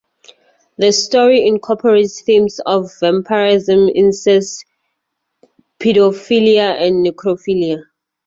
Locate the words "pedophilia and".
5.79-7.05